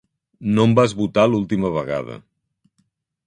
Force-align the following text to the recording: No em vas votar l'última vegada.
No 0.55 0.63
em 0.69 0.73
vas 0.79 0.95
votar 1.01 1.27
l'última 1.33 1.71
vegada. 1.77 2.17